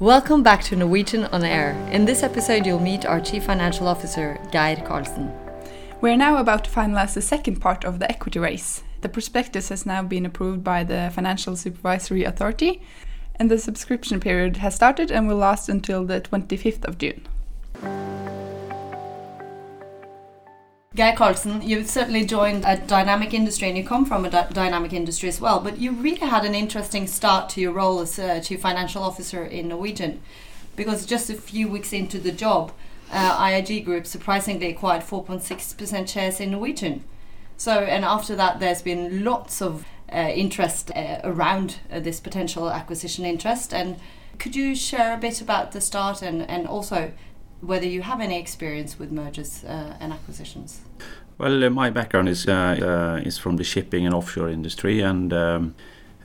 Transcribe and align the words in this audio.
Welcome 0.00 0.42
back 0.42 0.60
to 0.64 0.74
Norwegian 0.74 1.26
on 1.26 1.44
Air. 1.44 1.70
In 1.92 2.04
this 2.04 2.24
episode, 2.24 2.66
you'll 2.66 2.80
meet 2.80 3.06
our 3.06 3.20
Chief 3.20 3.44
Financial 3.44 3.86
Officer, 3.86 4.40
Geir 4.50 4.74
Karlsen. 4.84 5.32
We're 6.00 6.16
now 6.16 6.38
about 6.38 6.64
to 6.64 6.70
finalize 6.70 7.14
the 7.14 7.22
second 7.22 7.60
part 7.60 7.84
of 7.84 8.00
the 8.00 8.10
equity 8.10 8.40
raise. 8.40 8.82
The 9.02 9.08
prospectus 9.08 9.68
has 9.68 9.86
now 9.86 10.02
been 10.02 10.26
approved 10.26 10.64
by 10.64 10.82
the 10.82 11.12
Financial 11.14 11.54
Supervisory 11.54 12.24
Authority, 12.24 12.82
and 13.36 13.48
the 13.48 13.56
subscription 13.56 14.18
period 14.18 14.56
has 14.56 14.74
started 14.74 15.12
and 15.12 15.28
will 15.28 15.36
last 15.36 15.68
until 15.68 16.04
the 16.04 16.20
25th 16.20 16.84
of 16.86 16.98
June. 16.98 17.28
Geir 20.94 21.16
Karlsen, 21.16 21.66
you've 21.66 21.90
certainly 21.90 22.24
joined 22.24 22.64
a 22.64 22.76
dynamic 22.76 23.34
industry 23.34 23.66
and 23.66 23.76
you 23.76 23.82
come 23.82 24.04
from 24.04 24.24
a 24.24 24.30
dynamic 24.30 24.92
industry 24.92 25.28
as 25.28 25.40
well, 25.40 25.58
but 25.58 25.78
you 25.78 25.90
really 25.90 26.24
had 26.24 26.44
an 26.44 26.54
interesting 26.54 27.08
start 27.08 27.48
to 27.50 27.60
your 27.60 27.72
role 27.72 27.98
as 27.98 28.16
uh, 28.16 28.40
Chief 28.40 28.60
Financial 28.60 29.02
Officer 29.02 29.44
in 29.44 29.66
Norwegian 29.66 30.20
because 30.76 31.04
just 31.04 31.28
a 31.28 31.34
few 31.34 31.66
weeks 31.66 31.92
into 31.92 32.18
the 32.20 32.30
job, 32.30 32.70
uh, 33.10 33.36
IAG 33.38 33.84
Group 33.84 34.06
surprisingly 34.06 34.68
acquired 34.68 35.02
4.6% 35.02 36.08
shares 36.08 36.38
in 36.38 36.52
Norwegian. 36.52 37.02
So, 37.56 37.80
and 37.80 38.04
after 38.04 38.36
that, 38.36 38.60
there's 38.60 38.82
been 38.82 39.24
lots 39.24 39.60
of 39.60 39.84
uh, 40.12 40.30
interest 40.32 40.92
uh, 40.94 41.20
around 41.24 41.80
uh, 41.90 41.98
this 41.98 42.20
potential 42.20 42.70
acquisition 42.70 43.24
interest. 43.24 43.74
And 43.74 43.96
could 44.38 44.54
you 44.54 44.76
share 44.76 45.14
a 45.14 45.18
bit 45.18 45.40
about 45.40 45.72
the 45.72 45.80
start 45.80 46.22
and, 46.22 46.48
and 46.48 46.68
also 46.68 47.12
whether 47.66 47.86
you 47.86 48.02
have 48.02 48.20
any 48.20 48.38
experience 48.38 48.98
with 48.98 49.10
mergers 49.10 49.64
uh, 49.64 49.96
and 50.00 50.12
acquisitions. 50.12 50.80
Well, 51.38 51.64
uh, 51.64 51.70
my 51.70 51.90
background 51.90 52.28
is 52.28 52.46
uh, 52.46 53.20
is 53.24 53.38
from 53.38 53.56
the 53.56 53.64
shipping 53.64 54.06
and 54.06 54.14
offshore 54.14 54.48
industry, 54.48 55.00
and 55.00 55.32
um, 55.32 55.74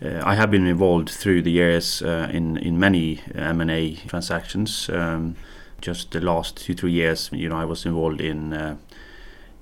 I 0.02 0.35
have 0.35 0.52
been 0.52 0.67
involved 0.67 1.09
through 1.09 1.41
the 1.41 1.52
years 1.52 2.02
in 2.02 2.57
in 2.57 2.80
many 2.80 3.21
M 3.35 3.61
and 3.61 3.71
A 3.71 3.95
transactions. 4.07 4.89
Um, 4.89 5.35
just 5.81 6.11
the 6.11 6.20
last 6.21 6.57
two 6.57 6.73
three 6.73 6.91
years, 6.91 7.30
you 7.31 7.49
know, 7.49 7.58
I 7.58 7.66
was 7.66 7.86
involved 7.86 8.21
in 8.21 8.53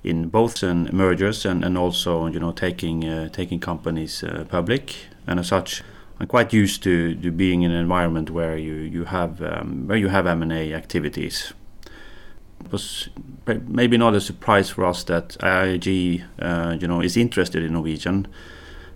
in 0.04 0.28
both 0.28 0.62
and 0.62 0.92
mergers 0.92 1.44
and, 1.44 1.64
and 1.64 1.76
also 1.76 2.26
you 2.26 2.40
know 2.40 2.52
taking 2.52 3.04
uh, 3.04 3.28
taking 3.28 3.60
companies 3.60 4.22
uh, 4.22 4.44
public 4.48 4.94
and 5.26 5.40
as 5.40 5.48
such 5.48 5.82
I'm 6.20 6.26
quite 6.26 6.52
used 6.52 6.82
to, 6.82 7.14
to 7.14 7.30
being 7.30 7.62
in 7.62 7.70
an 7.70 7.80
environment 7.80 8.30
where 8.30 8.56
you 8.56 8.74
you 8.74 9.04
have 9.04 9.42
um, 9.42 9.86
where 9.86 9.98
you 9.98 10.08
have 10.08 10.26
M&A 10.26 10.72
activities 10.72 11.52
it 11.52 11.56
was 12.70 13.08
maybe 13.46 13.96
not 13.96 14.14
a 14.14 14.20
surprise 14.20 14.70
for 14.70 14.84
us 14.84 15.04
that 15.04 15.30
IAG, 15.40 16.24
uh, 16.40 16.76
you 16.78 16.86
know, 16.86 17.00
is 17.00 17.16
interested 17.16 17.62
in 17.62 17.72
Norwegian. 17.72 18.26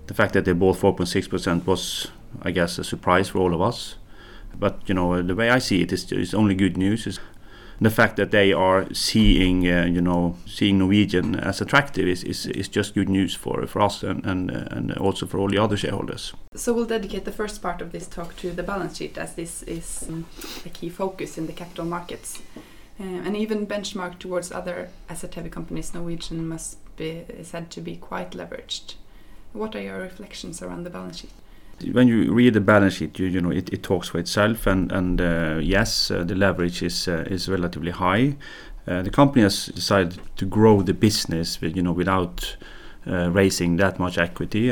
The 0.07 0.15
fact 0.15 0.35
that 0.35 0.45
they 0.45 0.53
bought 0.53 0.77
4.6% 0.77 1.67
was, 1.67 2.09
I 2.43 2.51
guess, 2.51 2.79
a 2.79 2.85
surprise 2.85 3.31
for 3.31 3.39
all 3.39 3.55
of 3.55 3.63
us. 3.63 3.97
But 4.55 4.81
you 4.87 4.95
know, 4.95 5.23
the 5.23 5.35
way 5.35 5.51
I 5.51 5.59
see 5.59 5.83
it 5.83 5.93
is, 5.93 6.13
is 6.13 6.35
only 6.35 6.55
good 6.55 6.77
news. 6.77 7.07
Is 7.07 7.19
the 7.81 7.91
fact 7.91 8.17
that 8.17 8.31
they 8.31 8.53
are 8.53 8.93
seeing, 8.93 9.67
uh, 9.67 9.87
you 9.87 10.01
know, 10.01 10.37
seeing 10.47 10.79
Norwegian 10.79 11.35
as 11.35 11.61
attractive 11.61 12.07
is, 12.07 12.23
is, 12.23 12.47
is 12.47 12.69
just 12.69 12.95
good 12.95 13.09
news 13.09 13.35
for 13.35 13.67
for 13.67 13.81
us 13.81 14.03
and 14.03 14.25
and 14.27 14.51
and 14.51 14.93
also 14.99 15.27
for 15.27 15.39
all 15.39 15.49
the 15.49 15.59
other 15.59 15.77
shareholders. 15.77 16.35
So 16.55 16.73
we'll 16.73 16.87
dedicate 16.87 17.25
the 17.25 17.33
first 17.33 17.63
part 17.63 17.81
of 17.81 17.93
this 17.93 18.07
talk 18.07 18.37
to 18.37 18.51
the 18.51 18.63
balance 18.63 18.99
sheet, 18.99 19.19
as 19.19 19.35
this 19.35 19.63
is 19.63 20.05
um, 20.09 20.27
a 20.67 20.69
key 20.69 20.91
focus 20.91 21.39
in 21.39 21.47
the 21.47 21.53
capital 21.53 21.85
markets. 21.85 22.43
Uh, 23.03 23.27
and 23.27 23.36
even 23.36 23.67
benchmarked 23.67 24.20
towards 24.20 24.53
other 24.53 24.89
asset-heavy 25.08 25.50
companies, 25.50 25.92
Norwegian 25.92 26.47
must 26.47 26.78
be 26.97 27.25
said 27.42 27.69
to 27.70 27.81
be 27.81 27.97
quite 27.97 28.31
leveraged. 28.31 28.95
What 29.53 29.75
are 29.75 29.81
your 29.81 29.98
reflections 29.98 30.62
around 30.62 30.84
the 30.84 30.91
balance 30.91 31.19
sheet? 31.19 31.30
When 31.92 32.06
you 32.06 32.33
read 32.33 32.55
the 32.55 32.61
balance 32.61 32.95
sheet, 32.95 33.19
you, 33.19 33.27
you 33.27 33.41
know 33.41 33.50
it, 33.50 33.73
it 33.73 33.83
talks 33.83 34.08
for 34.11 34.19
itself, 34.19 34.69
and 34.69 34.92
and 34.92 35.20
uh, 35.20 35.58
yes, 35.61 36.11
uh, 36.12 36.23
the 36.23 36.36
leverage 36.36 36.80
is 36.80 37.08
uh, 37.08 37.25
is 37.28 37.48
relatively 37.48 37.91
high. 37.91 38.36
Uh, 38.86 39.03
the 39.03 39.11
company 39.11 39.42
has 39.42 39.67
decided 39.67 40.20
to 40.36 40.47
grow 40.47 40.83
the 40.83 40.95
business, 40.95 41.61
with, 41.61 41.77
you 41.77 41.83
know, 41.83 41.92
without 41.92 42.56
raising 43.05 43.79
that 43.79 43.98
much 43.98 44.17
equity. 44.18 44.70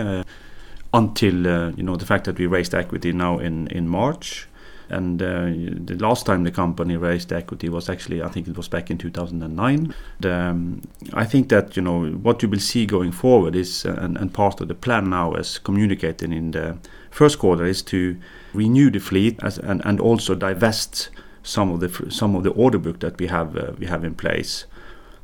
until 0.92 1.34
you 1.76 1.82
know 1.82 1.96
the 1.96 2.06
fact 2.06 2.24
that 2.24 2.38
we 2.38 2.46
raised 2.46 2.74
equity 2.74 3.12
now 3.12 3.38
in 3.38 3.66
in 3.69 3.88
March, 3.88 4.48
and 4.90 5.22
uh, 5.22 5.46
the 5.46 5.96
last 6.00 6.26
time 6.26 6.44
the 6.44 6.50
company 6.50 6.96
raised 6.96 7.32
equity 7.32 7.68
was 7.68 7.88
actually, 7.88 8.22
I 8.22 8.28
think 8.28 8.48
it 8.48 8.56
was 8.56 8.68
back 8.68 8.90
in 8.90 8.98
2009. 8.98 9.94
Um, 10.24 10.82
I 11.12 11.24
think 11.24 11.48
that 11.48 11.76
you 11.76 11.82
know 11.82 12.06
what 12.06 12.42
you 12.42 12.48
will 12.48 12.60
see 12.60 12.86
going 12.86 13.12
forward 13.12 13.54
is, 13.54 13.86
uh, 13.86 13.96
and, 13.98 14.16
and 14.16 14.34
part 14.34 14.60
of 14.60 14.68
the 14.68 14.74
plan 14.74 15.10
now, 15.10 15.32
as 15.32 15.58
communicated 15.58 16.32
in 16.32 16.50
the 16.50 16.76
first 17.10 17.38
quarter, 17.38 17.64
is 17.64 17.82
to 17.82 18.16
renew 18.52 18.90
the 18.90 18.98
fleet 18.98 19.38
as, 19.42 19.58
and, 19.58 19.80
and 19.84 20.00
also 20.00 20.34
divest 20.34 21.10
some 21.42 21.70
of 21.70 21.80
the 21.80 22.10
some 22.10 22.34
of 22.34 22.42
the 22.42 22.50
order 22.50 22.78
book 22.78 23.00
that 23.00 23.18
we 23.18 23.28
have 23.28 23.56
uh, 23.56 23.72
we 23.78 23.86
have 23.86 24.04
in 24.04 24.14
place. 24.14 24.66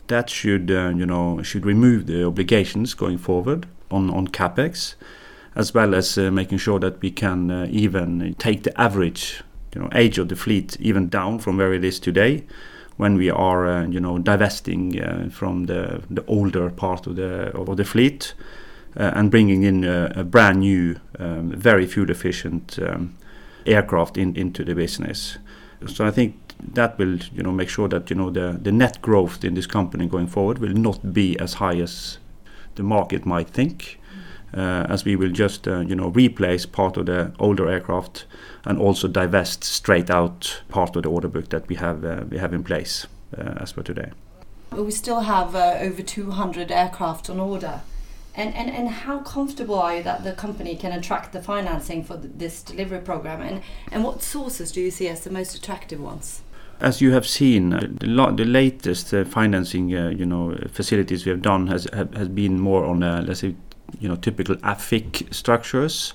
That 0.06 0.30
should 0.30 0.70
uh, 0.70 0.92
you 0.96 1.06
know 1.06 1.42
should 1.42 1.66
remove 1.66 2.06
the 2.06 2.24
obligations 2.24 2.94
going 2.94 3.18
forward 3.18 3.66
on 3.90 4.10
on 4.10 4.28
capex 4.28 4.94
as 5.56 5.72
well 5.72 5.94
as 5.94 6.18
uh, 6.18 6.30
making 6.30 6.58
sure 6.58 6.78
that 6.78 7.00
we 7.00 7.10
can 7.10 7.50
uh, 7.50 7.66
even 7.70 8.34
take 8.38 8.62
the 8.62 8.80
average 8.80 9.42
you 9.76 9.82
know 9.82 9.90
age 9.92 10.18
of 10.18 10.28
the 10.28 10.36
fleet 10.36 10.76
even 10.80 11.08
down 11.08 11.38
from 11.38 11.58
where 11.58 11.74
it 11.74 11.84
is 11.84 12.00
today 12.00 12.42
when 12.96 13.16
we 13.16 13.30
are 13.30 13.66
uh, 13.66 13.86
you 13.86 14.00
know 14.00 14.18
divesting 14.18 14.98
uh, 15.00 15.28
from 15.30 15.66
the 15.66 16.02
the 16.10 16.24
older 16.26 16.70
part 16.70 17.06
of 17.06 17.16
the 17.16 17.54
of 17.54 17.76
the 17.76 17.84
fleet 17.84 18.34
uh, 18.96 19.12
and 19.14 19.30
bringing 19.30 19.64
in 19.64 19.84
a, 19.84 20.12
a 20.16 20.24
brand 20.24 20.60
new 20.60 20.96
um, 21.18 21.50
very 21.50 21.86
fuel 21.86 22.10
efficient 22.10 22.78
um, 22.78 23.14
aircraft 23.66 24.16
in, 24.16 24.34
into 24.36 24.64
the 24.64 24.74
business. 24.74 25.38
So 25.86 26.06
I 26.06 26.10
think 26.10 26.34
that 26.72 26.98
will 26.98 27.18
you 27.34 27.42
know 27.42 27.52
make 27.52 27.68
sure 27.68 27.88
that 27.88 28.08
you 28.08 28.16
know 28.16 28.30
the 28.30 28.58
the 28.62 28.72
net 28.72 29.02
growth 29.02 29.44
in 29.44 29.54
this 29.54 29.66
company 29.66 30.06
going 30.06 30.28
forward 30.28 30.58
will 30.58 30.74
not 30.74 31.12
be 31.12 31.38
as 31.38 31.54
high 31.54 31.82
as 31.82 32.18
the 32.76 32.82
market 32.82 33.26
might 33.26 33.50
think 33.50 33.98
as 34.52 35.04
we 35.04 35.16
will 35.16 35.30
just 35.30 35.68
uh, 35.68 35.80
you 35.80 35.94
know 35.94 36.08
replace 36.08 36.66
part 36.66 36.96
of 36.96 37.06
the 37.06 37.32
older 37.38 37.68
aircraft 37.68 38.24
and 38.64 38.78
also 38.78 39.08
divest 39.08 39.64
straight 39.64 40.10
out 40.10 40.62
part 40.68 40.96
of 40.96 41.02
the 41.02 41.08
order 41.08 41.28
book 41.28 41.48
that 41.50 41.68
we 41.68 41.76
have 41.76 42.04
uh, 42.04 42.24
we 42.30 42.38
have 42.38 42.52
in 42.52 42.62
place 42.62 43.06
as 43.32 43.72
per 43.72 43.82
today. 43.82 44.12
We 44.72 44.90
still 44.90 45.20
have 45.20 45.54
over 45.54 46.02
200 46.02 46.70
aircraft 46.70 47.28
on 47.28 47.40
order. 47.40 47.82
And, 48.36 48.54
and, 48.54 48.68
and 48.68 48.88
how 48.90 49.20
comfortable 49.20 49.76
are 49.76 49.96
you 49.96 50.02
that 50.02 50.22
the 50.22 50.32
company 50.32 50.76
can 50.76 50.92
attract 50.92 51.32
the 51.32 51.40
financing 51.40 52.04
for 52.04 52.18
this 52.18 52.62
delivery 52.62 53.00
program? 53.00 53.40
And, 53.40 53.62
and 53.90 54.04
what 54.04 54.22
sources 54.22 54.70
do 54.70 54.82
you 54.82 54.90
see 54.90 55.08
as 55.08 55.24
the 55.24 55.30
most 55.30 55.54
attractive 55.54 56.00
ones? 56.00 56.42
As 56.78 57.00
you 57.00 57.12
have 57.12 57.26
seen, 57.26 57.72
uh, 57.72 57.80
the, 57.80 58.34
the, 58.36 58.44
latest 58.44 59.14
uh, 59.14 59.24
financing, 59.24 59.96
uh, 59.96 60.10
you 60.10 60.26
know, 60.26 60.54
facilities 60.70 61.24
we 61.24 61.30
have 61.30 61.40
done 61.40 61.68
has 61.68 61.88
have, 61.94 62.12
has 62.12 62.28
been 62.28 62.60
more 62.60 62.84
on, 62.84 63.02
a, 63.02 63.22
let's 63.22 63.40
say, 63.40 63.54
you 64.00 64.08
know 64.08 64.16
typical 64.16 64.56
AFIC 64.56 65.32
structures, 65.34 66.14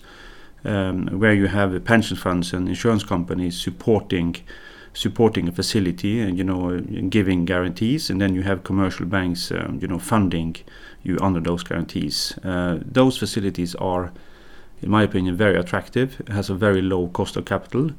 um, 0.65 1.07
where 1.19 1.33
you 1.33 1.47
have 1.47 1.83
pension 1.85 2.17
funds 2.17 2.53
and 2.53 2.67
insurance 2.67 3.03
companies 3.03 3.59
supporting 3.59 4.35
supporting 4.93 5.47
a 5.47 5.51
facility 5.51 6.19
and 6.19 6.37
you 6.37 6.43
know 6.43 6.79
giving 7.09 7.45
guarantees, 7.45 8.09
and 8.09 8.19
then 8.19 8.35
you 8.35 8.43
have 8.43 8.63
commercial 8.63 9.05
banks 9.05 9.51
um, 9.51 9.79
you 9.81 9.87
know 9.87 9.99
funding 9.99 10.55
you 11.03 11.17
under 11.21 11.39
those 11.39 11.63
guarantees. 11.63 12.37
Uh, 12.43 12.79
those 12.85 13.17
facilities 13.17 13.73
are, 13.75 14.11
in 14.81 14.89
my 14.89 15.03
opinion, 15.03 15.35
very 15.35 15.55
attractive. 15.55 16.19
It 16.19 16.29
has 16.29 16.49
a 16.49 16.55
very 16.55 16.81
low 16.81 17.07
cost 17.07 17.35
of 17.37 17.45
capital 17.45 17.91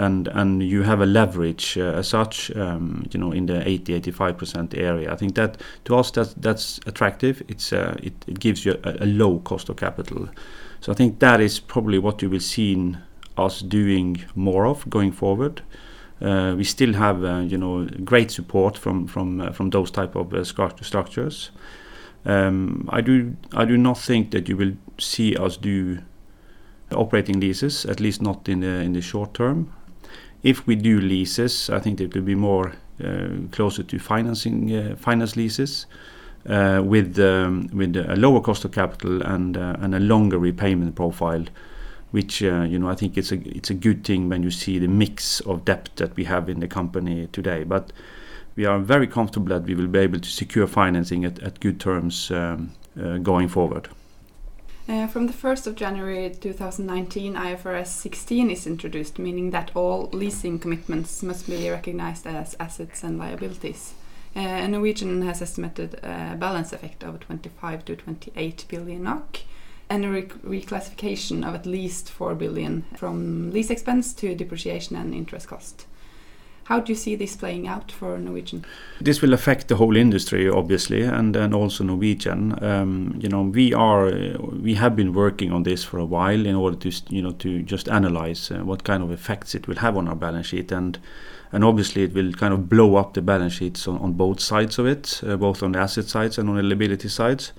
and 0.00 0.28
and 0.28 0.62
you 0.62 0.82
have 0.82 1.00
a 1.02 1.06
leverage 1.06 1.76
uh, 1.76 1.98
as 1.98 2.08
such 2.08 2.50
um, 2.56 3.04
you 3.12 3.20
know 3.20 3.32
in 3.32 3.46
the 3.46 3.68
80 3.68 4.00
85% 4.00 4.78
area. 4.78 5.12
I 5.12 5.16
think 5.16 5.34
that 5.34 5.60
to 5.84 5.96
us 5.96 6.10
that's 6.10 6.34
that's 6.34 6.80
attractive. 6.86 7.42
It's 7.48 7.72
uh, 7.72 7.96
it, 8.02 8.14
it 8.26 8.40
gives 8.40 8.64
you 8.64 8.78
a, 8.84 9.04
a, 9.04 9.06
low 9.06 9.40
cost 9.40 9.68
of 9.68 9.76
capital. 9.76 10.28
So 10.80 10.92
i 10.92 10.94
think 10.94 11.18
that 11.18 11.40
is 11.40 11.60
probably 11.60 11.98
what 11.98 12.22
you 12.22 12.30
will 12.30 12.40
see 12.40 12.96
us 13.36 13.60
doing 13.60 14.24
more 14.34 14.66
of 14.66 14.88
going 14.88 15.12
forward. 15.12 15.62
Uh, 16.22 16.54
we 16.56 16.64
still 16.64 16.94
have 16.94 17.24
uh, 17.24 17.40
you 17.40 17.58
know 17.58 17.86
great 18.04 18.30
support 18.30 18.78
from 18.78 19.06
from 19.06 19.40
uh, 19.40 19.52
from 19.52 19.70
those 19.70 19.90
type 19.90 20.16
of 20.16 20.32
uh, 20.32 20.44
structures. 20.44 21.50
Um, 22.26 22.88
i 22.92 23.00
do 23.00 23.34
i 23.52 23.64
do 23.64 23.76
not 23.76 23.98
think 23.98 24.30
that 24.30 24.48
you 24.48 24.56
will 24.56 24.74
see 24.98 25.36
us 25.36 25.56
do 25.56 25.98
operating 26.92 27.40
leases, 27.40 27.86
at 27.86 28.00
least 28.00 28.22
not 28.22 28.48
in 28.48 28.60
the 28.60 28.82
in 28.84 28.92
the 28.92 29.00
short 29.00 29.34
term. 29.34 29.72
If 30.42 30.66
we 30.66 30.74
do 30.74 31.00
leases, 31.00 31.68
I 31.68 31.80
think 31.80 32.00
it 32.00 32.14
will 32.14 32.22
be 32.22 32.34
more 32.34 32.72
uh, 33.04 33.28
closer 33.50 33.82
to 33.82 33.98
financing 33.98 34.74
uh, 34.74 34.96
finance 34.96 35.36
leases 35.36 35.86
uh, 36.46 36.82
with 36.84 37.18
um, 37.18 37.68
with 37.72 37.96
a 37.96 38.16
lower 38.16 38.40
cost 38.40 38.64
of 38.64 38.72
capital 38.72 39.22
and 39.22 39.56
a 39.56 40.00
longer 40.00 40.38
repayment 40.38 40.94
profile 40.94 41.44
which 42.10 42.40
you 42.40 42.78
know 42.78 42.90
I 42.90 42.94
think 42.96 43.16
it's 43.16 43.30
a 43.70 43.74
good 43.74 44.04
thing 44.04 44.28
when 44.28 44.42
you 44.42 44.50
see 44.50 44.78
the 44.78 44.88
mix 44.88 45.40
of 45.40 45.64
debt 45.64 45.90
that 45.96 46.16
we 46.16 46.24
have 46.24 46.48
in 46.48 46.60
the 46.60 46.66
company 46.66 47.28
today. 47.32 47.62
But 47.64 47.92
we 48.56 48.66
are 48.66 48.80
very 48.80 49.06
comfortable 49.06 49.48
that 49.48 49.62
we 49.62 49.74
will 49.74 49.86
be 49.86 50.00
able 50.00 50.18
to 50.18 50.28
secure 50.28 50.66
financing 50.66 51.24
at, 51.24 51.60
good 51.60 51.78
terms 51.78 52.30
um, 52.32 52.72
going 53.22 53.48
forward. 53.48 53.88
Uh, 54.90 55.06
from 55.06 55.28
the 55.28 55.32
1st 55.32 55.68
of 55.68 55.76
January 55.76 56.34
2019, 56.40 57.34
IFRS 57.34 57.86
16 57.86 58.50
is 58.50 58.66
introduced, 58.66 59.20
meaning 59.20 59.52
that 59.52 59.70
all 59.76 60.10
leasing 60.12 60.58
commitments 60.58 61.22
must 61.22 61.46
be 61.46 61.70
recognized 61.70 62.26
as 62.26 62.56
assets 62.58 63.04
and 63.04 63.16
liabilities. 63.16 63.94
Uh, 64.34 64.66
Norwegian 64.66 65.22
has 65.22 65.40
estimated 65.40 65.94
a 66.02 66.34
balance 66.36 66.72
effect 66.72 67.04
of 67.04 67.20
25 67.20 67.84
to 67.84 67.94
28 67.94 68.64
billion 68.66 69.04
NOK 69.04 69.38
and 69.88 70.04
a 70.04 70.22
reclassification 70.22 71.46
of 71.46 71.54
at 71.54 71.66
least 71.66 72.10
4 72.10 72.34
billion 72.34 72.84
from 72.96 73.52
lease 73.52 73.70
expense 73.70 74.12
to 74.14 74.34
depreciation 74.34 74.96
and 74.96 75.14
interest 75.14 75.46
cost. 75.46 75.86
How 76.70 76.78
do 76.78 76.92
you 76.92 76.96
see 76.96 77.16
this 77.16 77.34
playing 77.34 77.66
out 77.66 77.90
for 77.90 78.16
Norwegian? 78.16 78.64
This 79.00 79.20
will 79.20 79.32
affect 79.32 79.66
the 79.66 79.74
whole 79.74 79.96
industry, 79.96 80.48
obviously, 80.48 81.02
and 81.02 81.34
then 81.34 81.52
also 81.52 81.82
Norwegian. 81.82 82.62
Um, 82.64 83.18
you 83.20 83.28
know, 83.28 83.42
we 83.42 83.74
are 83.74 84.12
we 84.62 84.74
have 84.74 84.94
been 84.94 85.12
working 85.12 85.50
on 85.50 85.64
this 85.64 85.82
for 85.82 85.98
a 85.98 86.04
while 86.04 86.46
in 86.46 86.54
order 86.54 86.76
to 86.76 86.92
you 87.08 87.22
know 87.22 87.32
to 87.32 87.62
just 87.62 87.88
analyze 87.88 88.52
uh, 88.52 88.58
what 88.58 88.84
kind 88.84 89.02
of 89.02 89.10
effects 89.10 89.56
it 89.56 89.66
will 89.66 89.78
have 89.78 89.96
on 89.96 90.06
our 90.06 90.14
balance 90.14 90.46
sheet 90.46 90.70
and 90.70 91.00
and 91.50 91.64
obviously 91.64 92.04
it 92.04 92.14
will 92.14 92.32
kind 92.34 92.54
of 92.54 92.68
blow 92.68 92.94
up 92.94 93.14
the 93.14 93.22
balance 93.22 93.54
sheets 93.54 93.88
on, 93.88 93.98
on 93.98 94.12
both 94.12 94.38
sides 94.38 94.78
of 94.78 94.86
it, 94.86 95.20
uh, 95.26 95.36
both 95.36 95.64
on 95.64 95.72
the 95.72 95.80
asset 95.80 96.04
sides 96.04 96.38
and 96.38 96.48
on 96.48 96.54
the 96.54 96.62
liability 96.62 97.08
sides. 97.08 97.52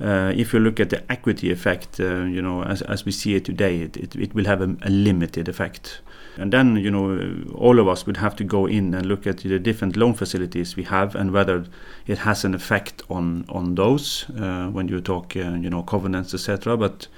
Uh, 0.00 0.32
if 0.36 0.52
you 0.52 0.60
look 0.60 0.78
at 0.78 0.90
the 0.90 1.02
equity 1.10 1.50
effect, 1.50 1.98
uh, 1.98 2.22
you 2.22 2.40
know, 2.40 2.62
as, 2.62 2.82
as 2.82 3.04
we 3.04 3.10
see 3.10 3.34
it 3.34 3.44
today, 3.44 3.80
it, 3.80 3.96
it, 3.96 4.14
it 4.14 4.34
will 4.34 4.44
have 4.44 4.60
a, 4.60 4.76
a, 4.82 4.90
limited 4.90 5.48
effect. 5.48 6.00
And 6.38 6.52
then, 6.52 6.76
you 6.76 6.90
know, 6.90 7.44
all 7.54 7.78
of 7.78 7.88
us 7.88 8.06
would 8.06 8.18
have 8.18 8.36
to 8.36 8.44
go 8.44 8.66
in 8.66 8.94
and 8.94 9.06
look 9.06 9.26
at 9.26 9.38
the 9.38 9.58
different 9.58 9.96
loan 9.96 10.14
facilities 10.14 10.76
we 10.76 10.84
have 10.84 11.14
and 11.14 11.32
whether 11.32 11.64
it 12.06 12.18
has 12.18 12.44
an 12.44 12.54
effect 12.54 13.02
on 13.08 13.44
on 13.48 13.74
those 13.74 14.26
uh, 14.38 14.68
when 14.68 14.88
you 14.88 15.00
talk, 15.00 15.36
uh, 15.36 15.54
you 15.54 15.70
know, 15.70 15.82
covenants, 15.82 16.34
etc. 16.34 16.76
But 16.76 17.08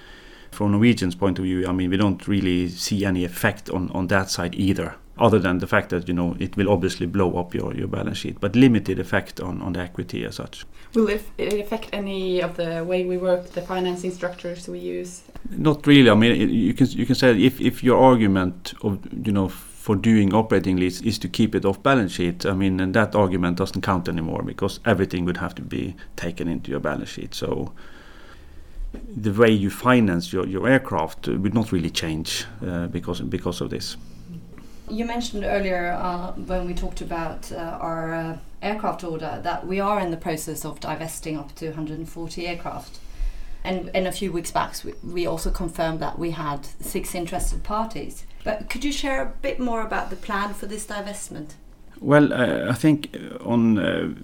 from 0.52 0.72
Norwegian's 0.72 1.14
point 1.14 1.38
of 1.38 1.44
view, 1.44 1.66
I 1.66 1.72
mean, 1.72 1.90
we 1.90 1.96
don't 1.96 2.26
really 2.28 2.68
see 2.68 3.04
any 3.04 3.24
effect 3.24 3.70
on 3.70 3.90
on 3.90 4.06
that 4.08 4.30
side 4.30 4.54
either 4.54 4.94
other 5.18 5.38
than 5.38 5.58
the 5.58 5.66
fact 5.66 5.90
that 5.90 6.08
you 6.08 6.14
know 6.14 6.36
it 6.38 6.56
will 6.56 6.70
obviously 6.70 7.06
blow 7.06 7.38
up 7.38 7.54
your, 7.54 7.74
your 7.74 7.88
balance 7.88 8.18
sheet, 8.18 8.40
but 8.40 8.54
limited 8.56 8.98
effect 8.98 9.40
on, 9.40 9.60
on 9.62 9.72
the 9.72 9.80
equity 9.80 10.24
as 10.24 10.36
such. 10.36 10.64
Will 10.94 11.08
it 11.08 11.22
affect 11.38 11.90
any 11.92 12.40
of 12.40 12.56
the 12.56 12.84
way 12.84 13.04
we 13.04 13.18
work, 13.18 13.50
the 13.50 13.62
financing 13.62 14.10
structures 14.10 14.68
we 14.68 14.78
use? 14.78 15.22
Not 15.50 15.86
really. 15.86 16.10
I 16.10 16.14
mean, 16.14 16.50
you 16.50 16.74
can 16.74 16.86
you 16.88 17.06
can 17.06 17.14
say 17.14 17.38
if 17.40 17.60
if 17.60 17.82
your 17.82 17.98
argument 17.98 18.74
of 18.82 18.98
you 19.26 19.32
know 19.32 19.48
for 19.48 19.96
doing 19.96 20.34
operating 20.34 20.76
lease 20.76 21.00
is 21.00 21.18
to 21.18 21.28
keep 21.28 21.54
it 21.54 21.64
off 21.64 21.82
balance 21.82 22.12
sheet, 22.12 22.44
I 22.44 22.52
mean, 22.52 22.78
and 22.80 22.92
that 22.94 23.14
argument 23.14 23.56
doesn't 23.56 23.80
count 23.80 24.08
anymore 24.08 24.42
because 24.42 24.80
everything 24.84 25.24
would 25.24 25.38
have 25.38 25.54
to 25.54 25.62
be 25.62 25.96
taken 26.16 26.46
into 26.48 26.70
your 26.70 26.80
balance 26.80 27.08
sheet. 27.08 27.34
So 27.34 27.72
the 28.92 29.32
way 29.32 29.50
you 29.50 29.70
finance 29.70 30.32
your, 30.32 30.46
your 30.46 30.68
aircraft 30.68 31.28
would 31.28 31.54
not 31.54 31.72
really 31.72 31.90
change 31.90 32.44
uh, 32.66 32.86
because 32.88 33.20
because 33.20 33.60
of 33.60 33.70
this. 33.70 33.96
You 34.90 35.04
mentioned 35.04 35.44
earlier 35.44 35.92
uh, 35.92 36.32
when 36.32 36.66
we 36.66 36.74
talked 36.74 37.00
about 37.00 37.52
uh, 37.52 37.56
our 37.56 38.14
uh, 38.14 38.38
aircraft 38.62 39.04
order 39.04 39.40
that 39.42 39.66
we 39.66 39.80
are 39.80 40.00
in 40.00 40.10
the 40.10 40.16
process 40.16 40.64
of 40.64 40.80
divesting 40.80 41.36
up 41.36 41.54
to 41.56 41.66
140 41.66 42.46
aircraft. 42.46 42.98
And, 43.64 43.90
and 43.94 44.06
a 44.06 44.12
few 44.12 44.32
weeks 44.32 44.50
back, 44.50 44.74
we, 44.84 44.94
we 45.02 45.26
also 45.26 45.50
confirmed 45.50 46.00
that 46.00 46.18
we 46.18 46.30
had 46.30 46.64
six 46.80 47.14
interested 47.14 47.62
parties. 47.62 48.24
But 48.44 48.70
could 48.70 48.84
you 48.84 48.92
share 48.92 49.22
a 49.22 49.26
bit 49.26 49.60
more 49.60 49.82
about 49.82 50.10
the 50.10 50.16
plan 50.16 50.54
for 50.54 50.66
this 50.66 50.86
divestment? 50.86 51.52
Well, 52.00 52.32
uh, 52.32 52.70
I 52.70 52.74
think 52.74 53.16
on 53.44 53.78
uh, 53.78 54.14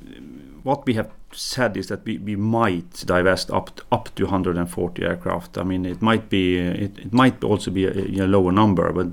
what 0.63 0.87
we 0.87 0.95
have 0.95 1.11
said 1.33 1.77
is 1.77 1.89
that 1.89 2.05
we, 2.05 2.19
we 2.19 2.37
might 2.37 3.05
divest 3.07 3.51
up 3.51 3.77
to, 3.77 3.83
up 3.91 4.15
to 4.15 4.25
140 4.25 5.05
aircraft. 5.05 5.59
I 5.59 5.65
mean, 5.65 5.85
it 5.85 6.01
might 6.01 6.31
be 6.31 6.59
it, 6.59 6.99
it 6.99 7.13
might 7.13 7.43
also 7.43 7.71
be 7.71 7.85
a, 7.85 8.25
a 8.25 8.27
lower 8.27 8.53
number, 8.53 8.93
but 8.93 9.09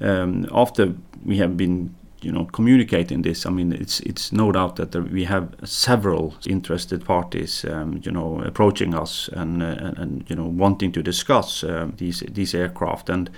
um, 0.00 0.46
after 0.52 0.94
we 1.24 1.38
have 1.38 1.56
been 1.56 1.94
you 2.22 2.32
know 2.32 2.44
communicating 2.46 3.22
this 3.22 3.46
i 3.46 3.50
mean 3.50 3.72
it's 3.72 4.00
it's 4.00 4.32
no 4.32 4.52
doubt 4.52 4.76
that 4.76 4.92
there, 4.92 5.02
we 5.02 5.24
have 5.24 5.48
several 5.64 6.34
interested 6.46 7.04
parties 7.04 7.64
um, 7.64 8.00
you 8.02 8.12
know 8.12 8.40
approaching 8.42 8.94
us 8.94 9.28
and, 9.32 9.62
uh, 9.62 9.92
and, 9.96 10.24
you 10.28 10.36
know 10.36 10.46
wanting 10.46 10.92
to 10.92 11.02
discuss 11.02 11.64
uh, 11.64 11.88
these 11.96 12.20
these 12.30 12.54
aircraft. 12.54 13.08
And 13.08 13.30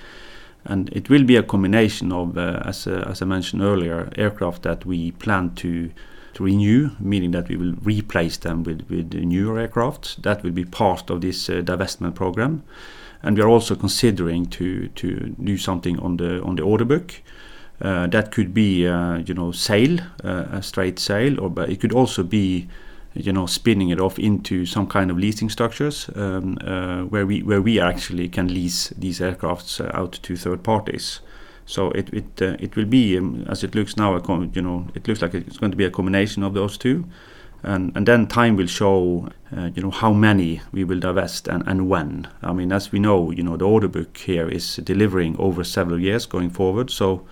and 0.64 0.90
it 0.90 1.10
will 1.10 1.24
be 1.24 1.36
a 1.36 1.42
combination 1.42 2.12
of 2.12 2.38
uh, 2.38 2.62
as 2.64 2.86
uh, 2.86 3.04
as 3.08 3.22
I 3.22 3.24
mentioned 3.24 3.62
earlier 3.62 4.08
aircraft 4.16 4.62
that 4.62 4.86
we 4.86 5.10
plan 5.12 5.54
to 5.56 5.90
to 6.34 6.44
renew 6.44 6.90
meaning 6.98 7.32
that 7.32 7.48
we 7.48 7.56
will 7.56 7.74
replace 7.82 8.36
them 8.38 8.62
with 8.62 8.82
with 8.88 9.14
newer 9.14 9.58
aircraft. 9.58 10.22
That 10.22 10.42
will 10.42 10.52
be 10.52 10.64
part 10.64 11.10
of 11.10 11.20
this 11.20 11.48
uh, 11.48 11.62
divestment 11.64 12.14
program 12.14 12.62
and 13.22 13.36
we 13.36 13.42
are 13.42 13.48
also 13.48 13.74
considering 13.74 14.46
to 14.46 14.88
to 14.88 15.34
do 15.42 15.56
something 15.56 15.98
on 16.00 16.16
the 16.16 16.42
on 16.42 16.56
the 16.56 16.62
order 16.62 16.84
book. 16.84 17.22
Uh, 17.80 18.06
that 18.06 18.30
could 18.30 18.54
be 18.54 18.86
uh, 18.86 19.18
you 19.18 19.34
know 19.34 19.52
sale, 19.52 19.98
uh, 20.24 20.44
a 20.52 20.62
straight 20.62 20.98
sale, 20.98 21.40
or 21.40 21.50
but 21.50 21.68
it 21.68 21.80
could 21.80 21.92
also 21.92 22.22
be 22.22 22.68
you 23.14 23.32
know 23.32 23.46
spinning 23.46 23.90
it 23.90 24.00
off 24.00 24.18
into 24.18 24.64
some 24.66 24.86
kind 24.86 25.10
of 25.10 25.18
leasing 25.18 25.50
structures 25.50 26.08
um, 26.14 26.58
uh, 26.64 27.02
where 27.02 27.26
we 27.26 27.42
where 27.42 27.60
we 27.60 27.80
actually 27.80 28.28
can 28.28 28.48
lease 28.48 28.88
these 28.98 29.20
aircrafts 29.20 29.80
uh, 29.80 29.90
out 29.98 30.12
to 30.22 30.36
third 30.36 30.62
parties. 30.62 31.20
So 31.66 31.90
it 31.90 32.12
it 32.12 32.42
uh, 32.42 32.56
it 32.58 32.76
will 32.76 32.86
be 32.86 33.18
um, 33.18 33.44
as 33.48 33.64
it 33.64 33.74
looks 33.74 33.96
now. 33.96 34.16
you 34.54 34.62
know 34.62 34.86
it 34.94 35.08
looks 35.08 35.22
like 35.22 35.34
it's 35.34 35.58
going 35.58 35.72
to 35.72 35.76
be 35.76 35.84
a 35.84 35.90
combination 35.90 36.42
of 36.42 36.54
those 36.54 36.78
two 36.78 37.04
and, 37.62 37.96
and 37.96 38.06
then 38.06 38.26
time 38.26 38.56
will 38.56 38.66
show 38.66 39.28
uh, 39.56 39.70
you 39.74 39.82
know 39.82 39.90
how 39.90 40.12
many 40.12 40.60
we 40.72 40.84
will 40.84 40.98
divest 40.98 41.48
and, 41.48 41.62
and 41.66 41.88
when 41.88 42.26
i 42.42 42.52
mean 42.52 42.72
as 42.72 42.92
we 42.92 42.98
know 42.98 43.30
you 43.30 43.42
know 43.42 43.56
the 43.56 43.66
order 43.66 43.88
book 43.88 44.16
here 44.16 44.48
is 44.48 44.76
delivering 44.76 45.36
over 45.38 45.62
several 45.62 46.00
years 46.00 46.26
going 46.26 46.50
forward 46.50 46.90
so 46.90 47.24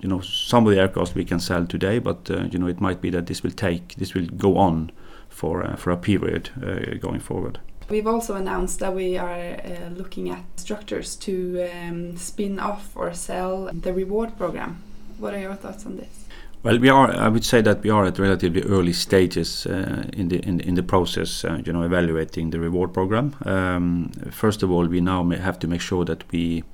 you 0.00 0.08
know 0.08 0.20
some 0.20 0.66
of 0.66 0.72
the 0.72 0.80
aircraft 0.80 1.14
we 1.14 1.24
can 1.24 1.40
sell 1.40 1.66
today 1.66 1.98
but 1.98 2.30
uh, 2.30 2.44
you 2.44 2.58
know 2.58 2.66
it 2.66 2.80
might 2.80 3.00
be 3.00 3.10
that 3.10 3.26
this 3.26 3.42
will 3.42 3.50
take 3.50 3.94
this 3.96 4.14
will 4.14 4.26
go 4.26 4.56
on 4.56 4.90
for 5.28 5.64
uh, 5.64 5.76
for 5.76 5.90
a 5.90 5.96
period 5.96 6.50
uh, 6.62 6.94
going 6.98 7.20
forward 7.20 7.58
We've 7.88 8.06
also 8.06 8.34
announced 8.34 8.78
that 8.78 8.94
we 8.94 9.18
are 9.18 9.34
uh, 9.34 9.90
looking 9.94 10.30
at 10.30 10.42
structures 10.56 11.16
to 11.16 11.68
um, 11.70 12.16
spin 12.16 12.58
off 12.58 12.96
or 12.96 13.12
sell 13.12 13.70
the 13.72 13.92
reward 13.92 14.38
program. 14.38 14.82
What 15.18 15.34
are 15.34 15.40
your 15.40 15.54
thoughts 15.54 15.84
on 15.84 15.98
this? 15.98 16.23
Well, 16.64 16.78
we 16.78 16.88
are. 16.88 17.10
I 17.10 17.28
would 17.28 17.44
say 17.44 17.60
that 17.60 17.82
we 17.82 17.90
are 17.90 18.06
at 18.06 18.18
relatively 18.18 18.62
early 18.62 18.94
stages 18.94 19.66
uh, 19.66 20.08
in 20.14 20.28
the 20.28 20.38
in, 20.38 20.60
in 20.60 20.76
the 20.76 20.82
process. 20.82 21.44
Uh, 21.44 21.60
you 21.62 21.74
know, 21.74 21.82
evaluating 21.82 22.50
the 22.50 22.58
reward 22.58 22.94
program. 22.94 23.36
Um, 23.44 24.10
first 24.30 24.62
of 24.62 24.70
all, 24.70 24.86
we 24.86 25.02
now 25.02 25.28
have 25.28 25.58
to 25.58 25.68
make 25.68 25.82
sure 25.82 26.06
that 26.06 26.24
we 26.32 26.64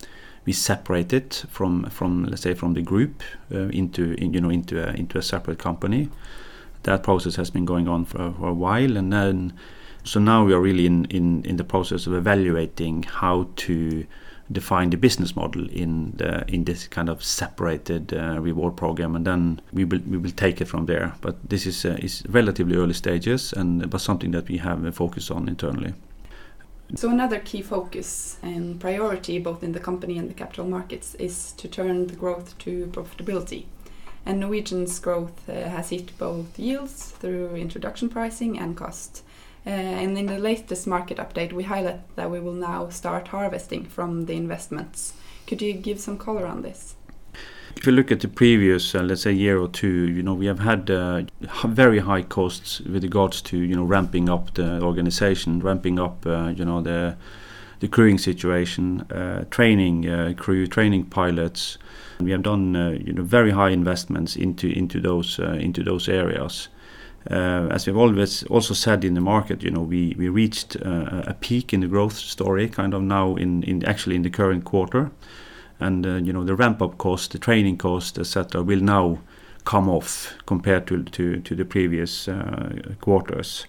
we 0.46 0.52
separate 0.52 1.12
it 1.12 1.44
from 1.48 1.90
from 1.90 2.24
let's 2.26 2.42
say 2.42 2.54
from 2.54 2.74
the 2.74 2.82
group 2.82 3.24
uh, 3.52 3.68
into 3.70 4.12
in, 4.12 4.32
you 4.32 4.40
know 4.40 4.50
into 4.50 4.80
a, 4.80 4.92
into 4.92 5.18
a 5.18 5.22
separate 5.22 5.58
company. 5.58 6.08
That 6.84 7.02
process 7.02 7.34
has 7.34 7.50
been 7.50 7.64
going 7.64 7.88
on 7.88 8.04
for, 8.04 8.32
for 8.38 8.48
a 8.48 8.54
while, 8.54 8.96
and 8.96 9.12
then 9.12 9.54
so 10.04 10.20
now 10.20 10.44
we 10.44 10.54
are 10.54 10.60
really 10.60 10.86
in, 10.86 11.06
in 11.06 11.42
in 11.44 11.56
the 11.56 11.64
process 11.64 12.06
of 12.06 12.14
evaluating 12.14 13.02
how 13.02 13.48
to 13.56 14.06
define 14.52 14.90
the 14.90 14.96
business 14.96 15.36
model 15.36 15.68
in 15.70 16.12
the 16.16 16.44
in 16.48 16.64
this 16.64 16.88
kind 16.88 17.08
of 17.08 17.22
separated 17.22 18.12
uh, 18.12 18.40
reward 18.40 18.76
program, 18.76 19.16
and 19.16 19.24
then 19.26 19.60
we 19.72 19.84
will 19.84 20.00
we 20.10 20.18
will 20.18 20.32
take 20.32 20.60
it 20.60 20.68
from 20.68 20.86
there. 20.86 21.12
But 21.20 21.36
this 21.48 21.66
is 21.66 21.84
uh, 21.84 21.96
is 21.98 22.22
relatively 22.28 22.76
early 22.76 22.94
stages, 22.94 23.52
and 23.52 23.90
but 23.90 24.00
something 24.00 24.32
that 24.32 24.48
we 24.48 24.58
have 24.58 24.84
a 24.84 24.92
focus 24.92 25.30
on 25.30 25.48
internally. 25.48 25.94
So 26.96 27.08
another 27.08 27.38
key 27.38 27.62
focus 27.62 28.38
and 28.42 28.80
priority, 28.80 29.38
both 29.38 29.62
in 29.62 29.72
the 29.72 29.80
company 29.80 30.18
and 30.18 30.28
the 30.28 30.34
capital 30.34 30.66
markets, 30.66 31.14
is 31.14 31.52
to 31.52 31.68
turn 31.68 32.08
the 32.08 32.16
growth 32.16 32.58
to 32.58 32.86
profitability. 32.86 33.66
And 34.26 34.40
Norwegian's 34.40 34.98
growth 34.98 35.48
uh, 35.48 35.68
has 35.68 35.90
hit 35.90 36.18
both 36.18 36.58
yields 36.58 37.10
through 37.10 37.54
introduction 37.54 38.08
pricing 38.08 38.58
and 38.58 38.76
cost. 38.76 39.22
Uh, 39.66 39.70
and 39.70 40.16
in 40.16 40.26
the 40.26 40.38
latest 40.38 40.86
market 40.86 41.18
update, 41.18 41.52
we 41.52 41.64
highlight 41.64 42.16
that 42.16 42.30
we 42.30 42.40
will 42.40 42.54
now 42.54 42.88
start 42.88 43.28
harvesting 43.28 43.84
from 43.84 44.26
the 44.26 44.34
investments. 44.34 45.12
Could 45.46 45.60
you 45.60 45.72
give 45.74 46.00
some 46.00 46.16
color 46.16 46.46
on 46.46 46.62
this? 46.62 46.94
If 47.76 47.86
you 47.86 47.92
look 47.92 48.10
at 48.10 48.20
the 48.20 48.28
previous, 48.28 48.94
uh, 48.94 49.02
let's 49.02 49.22
say, 49.22 49.32
year 49.32 49.58
or 49.58 49.68
two, 49.68 50.08
you 50.08 50.22
know, 50.22 50.34
we 50.34 50.46
have 50.46 50.58
had 50.58 50.90
uh, 50.90 51.22
very 51.64 52.00
high 52.00 52.22
costs 52.22 52.80
with 52.80 53.02
regards 53.02 53.40
to, 53.42 53.58
you 53.58 53.76
know, 53.76 53.84
ramping 53.84 54.28
up 54.28 54.54
the 54.54 54.82
organization, 54.82 55.60
ramping 55.60 55.98
up, 55.98 56.26
uh, 56.26 56.48
you 56.48 56.64
know, 56.64 56.82
the 56.82 57.16
the 57.80 57.88
crewing 57.88 58.18
situation, 58.18 59.00
uh, 59.10 59.44
training 59.50 60.06
uh, 60.06 60.34
crew, 60.36 60.66
training 60.66 61.04
pilots. 61.04 61.78
We 62.18 62.30
have 62.32 62.42
done, 62.42 62.74
you 63.06 63.14
know, 63.14 63.22
very 63.22 63.52
high 63.52 63.70
investments 63.70 64.36
into 64.36 64.68
into 64.68 65.00
those 65.00 65.38
into 65.38 65.82
those 65.82 66.06
areas. 66.06 66.68
Uh, 67.28 67.68
as 67.70 67.86
we've 67.86 67.96
always 67.96 68.44
also 68.44 68.72
said 68.72 69.04
in 69.04 69.14
the 69.14 69.20
market, 69.20 69.62
you 69.62 69.70
know, 69.70 69.82
we 69.82 70.14
we 70.16 70.28
reached 70.28 70.76
uh, 70.76 71.22
a 71.26 71.34
peak 71.34 71.72
in 71.74 71.80
the 71.80 71.86
growth 71.86 72.16
story, 72.16 72.68
kind 72.68 72.94
of 72.94 73.02
now 73.02 73.36
in 73.36 73.62
in 73.64 73.84
actually 73.84 74.16
in 74.16 74.22
the 74.22 74.30
current 74.30 74.64
quarter, 74.64 75.10
and 75.78 76.06
uh, 76.06 76.14
you 76.14 76.32
know 76.32 76.44
the 76.44 76.54
ramp 76.54 76.80
up 76.80 76.96
cost, 76.96 77.32
the 77.32 77.38
training 77.38 77.76
cost, 77.76 78.18
etc., 78.18 78.62
will 78.62 78.80
now 78.80 79.18
come 79.64 79.90
off 79.90 80.34
compared 80.46 80.86
to 80.86 81.02
to 81.02 81.40
to 81.40 81.54
the 81.54 81.64
previous 81.64 82.28
quarters. 83.00 83.66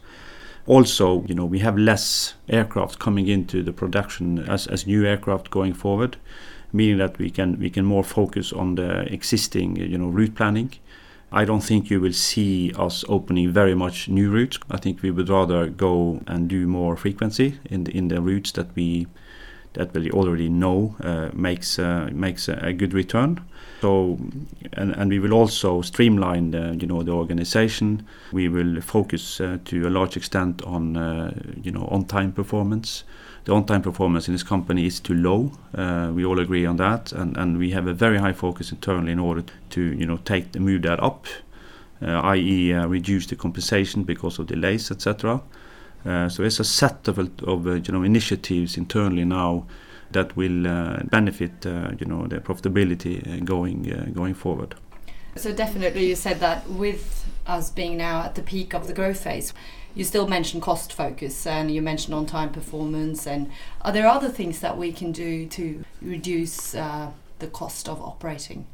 Also, 0.68 1.24
you 1.28 1.34
know, 1.34 1.46
we 1.46 1.60
have 1.60 1.78
less 1.78 2.36
aircraft 2.48 3.00
coming 3.00 3.28
into 3.28 3.64
the 3.64 3.74
production 3.74 4.40
as, 4.48 4.68
as 4.68 4.86
new 4.86 5.06
aircraft 5.06 5.50
going 5.50 5.74
forward, 5.74 6.18
meaning 6.72 6.98
that 6.98 7.18
we 7.18 7.30
can 7.30 7.60
we 7.60 7.70
can 7.70 7.84
more 7.84 8.04
focus 8.04 8.54
on 8.54 8.76
the 8.76 9.02
existing, 9.12 9.76
you 9.76 9.98
know, 9.98 10.08
route 10.08 10.36
planning. 10.36 10.72
I 11.32 11.46
don't 11.46 11.62
think 11.62 11.90
you 11.90 12.02
will 12.02 12.14
see 12.14 12.74
us 12.78 13.06
opening 13.08 13.52
very 13.52 13.74
much 13.74 14.10
new 14.10 14.30
routes. 14.30 14.60
I 14.70 14.78
think 14.78 15.02
we 15.02 15.12
would 15.12 15.30
rather 15.30 15.68
go 15.68 16.22
and 16.28 16.50
do 16.50 16.68
more 16.68 16.98
frequency 16.98 17.58
in 17.66 17.86
the, 17.86 17.98
in 17.98 18.10
the 18.10 18.22
routes 18.22 18.52
that 18.54 18.76
we 18.76 19.08
that 19.74 19.94
we 19.94 20.12
already 20.12 20.50
know 20.50 20.96
uh, 21.02 21.30
makes 21.34 21.80
uh, 21.80 22.10
makes 22.12 22.50
a, 22.50 22.60
a, 22.62 22.74
good 22.74 22.94
return. 22.94 23.40
So, 23.80 24.20
and, 24.74 24.92
and 24.92 25.10
we 25.10 25.20
will 25.20 25.34
also 25.34 25.82
streamline 25.82 26.52
the 26.52 26.78
you 26.80 26.88
know 26.88 27.04
the 27.04 27.14
organization. 27.14 28.06
We 28.34 28.50
will 28.50 28.82
focus 28.82 29.40
uh, 29.40 29.60
to 29.66 29.88
a 29.88 29.90
large 29.90 30.18
extent 30.18 30.62
on 30.64 30.98
uh, 30.98 31.34
you 31.64 31.72
know 31.72 31.88
on 31.88 32.06
time 32.06 32.34
performance. 32.34 33.06
The 33.46 33.54
on 33.54 33.66
time 33.66 33.82
performance 33.82 34.28
in 34.28 34.34
this 34.36 34.44
company 34.44 34.86
is 34.86 35.00
too 35.00 35.16
low. 35.16 35.52
Uh, 35.76 36.12
we 36.14 36.24
all 36.24 36.40
agree 36.40 36.66
on 36.66 36.78
that, 36.78 37.12
and, 37.12 37.58
we 37.58 37.72
have 37.72 37.88
a 37.88 37.94
very 37.94 38.20
high 38.20 38.34
focus 38.34 38.72
internally 38.72 39.12
in 39.12 39.20
order 39.20 39.44
to 39.72 39.82
you 39.82 40.06
know 40.06 40.20
move 40.60 40.84
that 40.84 41.00
up, 41.00 41.26
uh, 42.04 42.22
i.e. 42.22 42.72
reduce 42.74 43.26
the 43.26 43.36
compensation 43.36 44.04
because 44.04 44.38
of 44.38 44.46
delays, 44.46 44.92
etc. 44.92 45.42
Uh, 46.06 46.30
so 46.30 46.44
it's 46.44 46.60
a 46.60 46.64
set 46.64 47.08
of, 47.08 47.18
of 47.18 47.68
uh, 47.68 47.74
you 47.74 47.92
know 47.92 48.04
initiatives 48.04 48.78
internally 48.78 49.26
now 49.26 49.66
that 50.12 50.36
will 50.36 50.68
uh, 50.68 51.02
benefit 51.04 51.66
you 52.00 52.06
know 52.06 52.28
the 52.28 52.40
profitability 52.40 53.44
going 53.46 54.14
going 54.14 54.34
forward. 54.34 54.76
So 55.36 55.54
definitely, 55.54 56.08
you 56.08 56.16
said 56.16 56.40
that 56.42 56.70
with 56.70 57.26
us 57.52 57.70
being 57.70 57.98
now 57.98 58.24
at 58.24 58.36
the 58.36 58.42
peak 58.42 58.74
of 58.74 58.88
the 58.88 58.94
growth 58.94 59.24
phase, 59.24 59.54
you 59.94 60.04
still 60.04 60.28
mentioned 60.28 60.62
cost 60.62 60.94
focus 60.94 61.46
and 61.46 61.70
you 61.70 61.82
mentioned 61.82 62.16
on 62.16 62.26
time 62.26 62.52
performance. 62.52 63.28
And 63.28 63.52
are 63.82 63.92
there 63.92 64.08
other 64.08 64.30
things 64.30 64.62
that 64.62 64.78
we 64.78 64.92
can 64.92 65.12
do 65.12 65.46
to 65.48 65.84
reduce 66.02 66.74
uh, 66.74 67.12
the 67.40 67.48
cost 67.48 67.90
of 67.90 68.02
operating? 68.02 68.66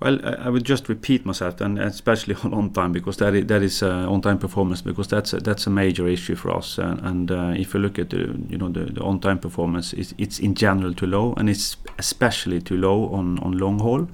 Well, 0.00 0.20
I 0.24 0.48
would 0.48 0.62
just 0.62 0.88
repeat 0.88 1.26
myself, 1.26 1.60
and 1.60 1.76
especially 1.76 2.34
on 2.44 2.54
on 2.54 2.70
time, 2.70 2.92
because 2.92 3.16
that 3.16 3.34
is, 3.34 3.46
that 3.46 3.62
is 3.62 3.82
uh, 3.82 4.08
on 4.08 4.20
time 4.20 4.38
performance, 4.38 4.80
because 4.80 5.08
that's 5.08 5.32
a, 5.32 5.38
that's 5.38 5.66
a 5.66 5.70
major 5.70 6.06
issue 6.06 6.36
for 6.36 6.50
us. 6.56 6.78
And, 6.78 7.00
and 7.00 7.30
uh, 7.32 7.52
if 7.56 7.74
you 7.74 7.80
look 7.80 7.98
at 7.98 8.10
the 8.10 8.38
you 8.48 8.58
know 8.58 8.68
the, 8.68 8.84
the 8.92 9.02
on 9.02 9.18
time 9.18 9.40
performance, 9.40 9.92
it's, 9.92 10.14
it's, 10.16 10.38
in 10.38 10.54
general 10.54 10.94
too 10.94 11.06
low, 11.06 11.34
and 11.36 11.50
it's 11.50 11.76
especially 11.98 12.60
too 12.60 12.76
low 12.76 13.08
on 13.08 13.40
on 13.40 13.58
long 13.58 13.80
haul. 13.80 14.06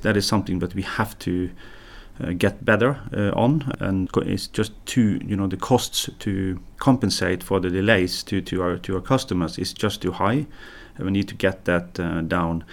That 0.00 0.16
is 0.16 0.26
something 0.26 0.58
that 0.58 0.74
we 0.74 0.82
have 0.82 1.16
to 1.20 1.50
uh, 1.50 1.81
get 2.38 2.64
better 2.64 3.00
uh, 3.16 3.30
on, 3.30 3.72
and 3.80 4.08
it's 4.16 4.46
just 4.46 4.72
too 4.86 5.18
you 5.24 5.36
know 5.36 5.46
the 5.46 5.56
costs 5.56 6.08
to 6.18 6.60
compensate 6.78 7.42
for 7.42 7.60
the 7.60 7.70
delays 7.70 8.22
to 8.22 8.40
to 8.40 8.62
our 8.62 8.78
to 8.78 8.94
our 8.94 9.00
customers 9.00 9.58
is 9.58 9.72
just 9.72 10.02
too 10.02 10.12
high. 10.12 10.46
And 10.96 11.06
we 11.06 11.10
need 11.10 11.28
to 11.28 11.34
get 11.34 11.64
that 11.64 11.98
uh, 11.98 12.20
down. 12.20 12.64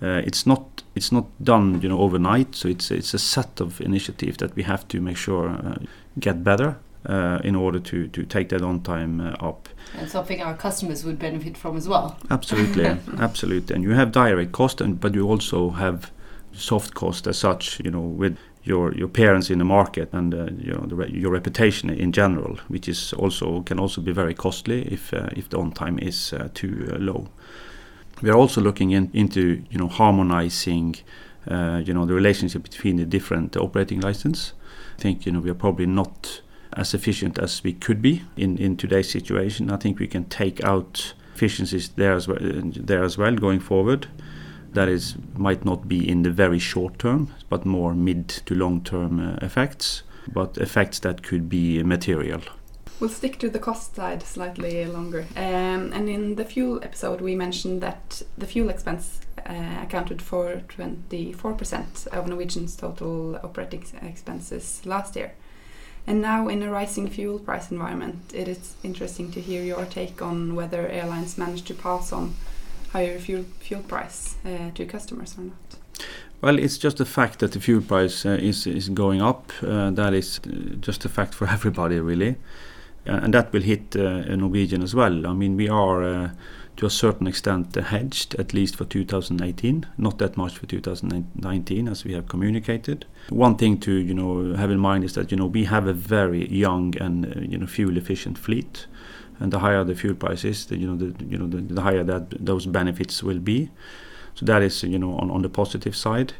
Uh, 0.00 0.22
it's 0.24 0.46
not 0.46 0.82
it's 0.94 1.12
not 1.12 1.26
done 1.42 1.80
you 1.82 1.88
know 1.88 1.98
overnight. 1.98 2.54
So 2.54 2.68
it's 2.68 2.90
it's 2.90 3.14
a 3.14 3.18
set 3.18 3.60
of 3.60 3.80
initiatives 3.80 4.38
that 4.38 4.54
we 4.56 4.62
have 4.62 4.86
to 4.88 5.00
make 5.00 5.16
sure 5.16 5.48
uh, 5.48 5.78
get 6.18 6.42
better 6.42 6.76
uh, 7.06 7.38
in 7.44 7.54
order 7.54 7.78
to 7.80 8.08
to 8.08 8.24
take 8.24 8.48
that 8.48 8.62
on 8.62 8.80
time 8.80 9.20
uh, 9.20 9.48
up. 9.48 9.68
And 9.98 10.08
something 10.08 10.42
our 10.42 10.56
customers 10.56 11.04
would 11.04 11.18
benefit 11.18 11.56
from 11.56 11.76
as 11.76 11.88
well. 11.88 12.16
Absolutely, 12.30 12.84
absolutely. 13.18 13.74
And 13.74 13.84
you 13.84 13.92
have 13.92 14.12
direct 14.12 14.52
cost, 14.52 14.80
and 14.80 15.00
but 15.00 15.14
you 15.14 15.28
also 15.28 15.70
have 15.70 16.10
soft 16.52 16.94
cost 16.94 17.26
as 17.26 17.38
such. 17.38 17.80
You 17.84 17.90
know 17.90 18.00
with 18.00 18.36
your 18.64 18.94
your 18.94 19.08
parents 19.08 19.50
in 19.50 19.58
the 19.58 19.64
market 19.64 20.12
and 20.12 20.34
uh, 20.34 20.46
you 20.58 20.72
know 20.72 20.86
the, 20.86 21.10
your 21.10 21.32
reputation 21.32 21.90
in 21.90 22.12
general, 22.12 22.58
which 22.68 22.88
is 22.88 23.12
also 23.12 23.62
can 23.62 23.78
also 23.78 24.00
be 24.00 24.12
very 24.12 24.34
costly 24.34 24.82
if 24.92 25.12
uh, 25.12 25.28
if 25.36 25.48
the 25.48 25.58
on 25.58 25.72
time 25.72 25.98
is 25.98 26.32
uh, 26.32 26.48
too 26.54 26.88
uh, 26.92 26.98
low. 26.98 27.28
We 28.22 28.30
are 28.30 28.36
also 28.36 28.60
looking 28.60 28.90
in, 28.90 29.10
into 29.12 29.62
you 29.70 29.78
know 29.78 29.88
harmonizing 29.88 30.96
uh, 31.50 31.82
you 31.84 31.94
know 31.94 32.06
the 32.06 32.14
relationship 32.14 32.62
between 32.62 32.96
the 32.96 33.04
different 33.04 33.56
operating 33.56 34.00
license. 34.00 34.52
I 34.98 35.02
think 35.02 35.26
you 35.26 35.32
know 35.32 35.40
we 35.40 35.50
are 35.50 35.54
probably 35.54 35.86
not 35.86 36.42
as 36.72 36.94
efficient 36.94 37.38
as 37.38 37.64
we 37.64 37.72
could 37.72 38.02
be 38.02 38.22
in, 38.36 38.58
in 38.58 38.76
today's 38.76 39.10
situation. 39.10 39.70
I 39.70 39.76
think 39.76 39.98
we 39.98 40.06
can 40.06 40.24
take 40.24 40.62
out 40.62 41.14
efficiencies 41.34 41.88
there 41.90 42.12
as 42.12 42.28
well, 42.28 42.38
there 42.40 43.02
as 43.02 43.16
well 43.16 43.34
going 43.34 43.60
forward. 43.60 44.06
That 44.72 44.88
is 44.88 45.16
might 45.36 45.64
not 45.64 45.88
be 45.88 46.08
in 46.08 46.22
the 46.22 46.30
very 46.30 46.58
short 46.58 46.98
term, 46.98 47.32
but 47.48 47.64
more 47.64 47.94
mid 47.94 48.28
to 48.28 48.54
long 48.54 48.82
term 48.82 49.20
uh, 49.20 49.36
effects, 49.44 50.02
but 50.32 50.58
effects 50.58 51.00
that 51.00 51.22
could 51.22 51.48
be 51.48 51.82
material. 51.82 52.40
We'll 53.00 53.10
stick 53.10 53.38
to 53.38 53.48
the 53.48 53.60
cost 53.60 53.94
side 53.94 54.24
slightly 54.24 54.84
longer. 54.84 55.24
Um, 55.36 55.92
and 55.92 56.08
in 56.08 56.34
the 56.34 56.44
fuel 56.44 56.80
episode, 56.82 57.20
we 57.20 57.36
mentioned 57.36 57.80
that 57.80 58.22
the 58.36 58.46
fuel 58.46 58.70
expense 58.70 59.20
uh, 59.46 59.78
accounted 59.82 60.20
for 60.20 60.62
24% 60.68 62.08
of 62.08 62.26
Norwegian's 62.26 62.74
total 62.74 63.36
operating 63.36 63.84
expenses 64.02 64.82
last 64.84 65.14
year. 65.14 65.32
And 66.08 66.20
now, 66.20 66.48
in 66.48 66.62
a 66.62 66.70
rising 66.70 67.08
fuel 67.08 67.38
price 67.38 67.70
environment, 67.70 68.32
it 68.34 68.48
is 68.48 68.74
interesting 68.82 69.30
to 69.32 69.40
hear 69.40 69.62
your 69.62 69.84
take 69.84 70.20
on 70.20 70.56
whether 70.56 70.88
airlines 70.88 71.38
manage 71.38 71.62
to 71.64 71.74
pass 71.74 72.12
on 72.12 72.34
higher 72.92 73.18
fuel 73.18 73.44
fuel 73.60 73.82
price 73.82 74.36
uh, 74.44 74.70
to 74.74 74.84
customers 74.86 75.36
or 75.38 75.44
not. 75.44 75.78
Well, 76.40 76.58
it's 76.58 76.78
just 76.78 76.98
the 76.98 77.04
fact 77.04 77.38
that 77.40 77.52
the 77.52 77.60
fuel 77.60 77.82
price 77.82 78.24
uh, 78.26 78.38
is 78.40 78.66
is 78.66 78.88
going 78.88 79.22
up. 79.22 79.52
Uh, 79.62 79.90
that 79.90 80.14
is 80.14 80.40
uh, 80.46 80.76
just 80.80 81.04
a 81.04 81.08
fact 81.08 81.34
for 81.34 81.46
everybody, 81.56 82.00
really 82.00 82.36
and 83.08 83.34
that 83.34 83.52
will 83.52 83.62
hit 83.62 83.96
uh, 83.96 84.36
Norwegian 84.36 84.82
as 84.82 84.94
well. 84.94 85.26
I 85.26 85.32
mean, 85.32 85.56
we 85.56 85.68
are 85.68 86.02
uh, 86.02 86.30
to 86.76 86.86
a 86.86 86.90
certain 86.90 87.26
extent 87.26 87.74
hedged, 87.74 88.34
at 88.36 88.52
least 88.54 88.76
for 88.76 88.84
2018. 88.84 89.86
Not 89.96 90.18
that 90.18 90.36
much 90.36 90.58
for 90.58 90.66
2019, 90.66 91.88
as 91.88 92.04
we 92.04 92.12
have 92.12 92.28
communicated. 92.28 93.06
One 93.30 93.56
thing 93.56 93.78
to 93.80 93.92
you 93.92 94.14
know 94.14 94.54
have 94.54 94.70
in 94.70 94.78
mind 94.78 95.04
is 95.04 95.14
that 95.14 95.30
you 95.30 95.36
know 95.36 95.46
we 95.46 95.64
have 95.64 95.86
a 95.86 95.92
very 95.92 96.48
young 96.48 96.96
and 96.98 97.26
uh, 97.26 97.40
you 97.40 97.58
know 97.58 97.66
fuel 97.66 97.96
efficient 97.96 98.38
fleet, 98.38 98.86
and 99.40 99.52
the 99.52 99.60
higher 99.60 99.84
the 99.84 99.94
fuel 99.94 100.14
price 100.14 100.44
is, 100.44 100.66
the, 100.66 100.76
you 100.76 100.86
know 100.86 100.96
the 100.96 101.24
you 101.24 101.38
know 101.38 101.46
the, 101.46 101.58
the 101.74 101.80
higher 101.80 102.04
that 102.04 102.44
those 102.44 102.66
benefits 102.66 103.22
will 103.22 103.38
be. 103.38 103.70
So 104.34 104.46
that 104.46 104.62
is 104.62 104.82
you 104.82 104.98
know 104.98 105.16
on, 105.18 105.30
on 105.30 105.42
the 105.42 105.48
positive 105.48 105.96
side. 105.96 106.34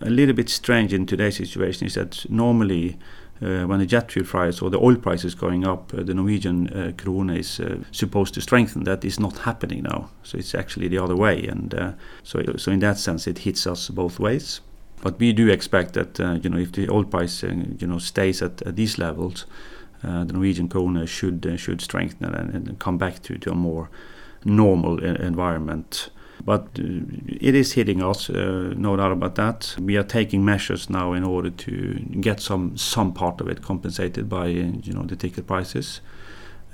A 0.00 0.10
little 0.10 0.34
bit 0.34 0.48
strange 0.48 0.92
in 0.92 1.06
today's 1.06 1.36
situation 1.36 1.86
is 1.86 1.94
that 1.94 2.28
normally 2.28 2.98
uh, 3.42 3.64
when 3.64 3.78
the 3.78 3.86
jet 3.86 4.10
fuel 4.10 4.26
price 4.26 4.60
or 4.60 4.70
the 4.70 4.78
oil 4.78 4.96
price 4.96 5.24
is 5.24 5.34
going 5.34 5.66
up, 5.66 5.92
uh, 5.94 6.02
the 6.02 6.14
Norwegian 6.14 6.68
uh, 6.68 6.92
krone 6.96 7.30
is 7.30 7.60
supposed 7.90 8.34
to 8.34 8.40
strengthen. 8.40 8.84
That 8.84 9.04
is 9.04 9.18
not 9.18 9.38
happening 9.38 9.82
now. 9.82 10.10
So 10.22 10.38
it's 10.38 10.54
actually 10.54 10.88
the 10.88 10.98
other 10.98 11.16
way. 11.16 11.46
And 11.46 11.96
so, 12.22 12.42
so 12.56 12.72
in 12.72 12.80
that 12.80 12.98
sense, 12.98 13.26
it 13.26 13.38
hits 13.38 13.66
us 13.66 13.88
both 13.88 14.18
ways. 14.18 14.60
But 15.02 15.18
we 15.18 15.32
do 15.32 15.50
expect 15.50 15.94
that 15.94 16.18
you 16.42 16.50
know 16.50 16.58
if 16.58 16.72
the 16.72 16.88
oil 16.90 17.04
price 17.04 17.42
you 17.42 17.86
know 17.86 17.98
stays 17.98 18.42
at, 18.42 18.62
at 18.62 18.76
these 18.76 18.98
levels, 18.98 19.46
the 20.04 20.32
Norwegian 20.32 20.68
krone 20.68 21.06
should 21.06 21.54
should 21.56 21.80
strengthen 21.80 22.34
and, 22.34 22.54
and, 22.54 22.78
come 22.78 22.98
back 22.98 23.22
to, 23.22 23.38
to 23.38 23.50
a 23.50 23.54
more 23.54 23.88
normal 24.44 25.02
environment. 25.02 26.10
But 26.44 26.62
uh, 26.78 27.06
it 27.26 27.54
is 27.54 27.72
hitting 27.72 28.02
us, 28.02 28.28
uh, 28.28 28.74
no 28.76 28.96
doubt 28.96 29.12
about 29.12 29.34
that. 29.36 29.76
We 29.80 29.96
are 29.96 30.02
taking 30.02 30.44
measures 30.44 30.90
now 30.90 31.12
in 31.12 31.24
order 31.24 31.50
to 31.50 31.94
get 32.20 32.40
some 32.40 32.76
some 32.76 33.12
part 33.12 33.40
of 33.40 33.48
it 33.48 33.62
compensated 33.62 34.28
by 34.28 34.46
you 34.48 34.92
know 34.92 35.04
the 35.06 35.16
ticket 35.16 35.46
prices 35.46 36.00